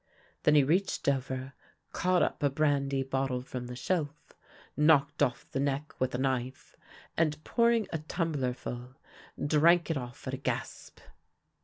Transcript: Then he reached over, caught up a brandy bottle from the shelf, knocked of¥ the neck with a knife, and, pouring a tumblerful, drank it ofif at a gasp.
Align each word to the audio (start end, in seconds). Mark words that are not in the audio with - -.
Then 0.41 0.55
he 0.55 0.63
reached 0.63 1.07
over, 1.07 1.53
caught 1.93 2.23
up 2.23 2.41
a 2.41 2.49
brandy 2.49 3.03
bottle 3.03 3.43
from 3.43 3.67
the 3.67 3.75
shelf, 3.75 4.33
knocked 4.75 5.19
of¥ 5.19 5.45
the 5.51 5.59
neck 5.59 5.93
with 5.99 6.15
a 6.15 6.17
knife, 6.17 6.75
and, 7.15 7.43
pouring 7.43 7.85
a 7.93 7.99
tumblerful, 7.99 8.95
drank 9.45 9.91
it 9.91 9.97
ofif 9.97 10.25
at 10.25 10.33
a 10.33 10.37
gasp. 10.37 11.01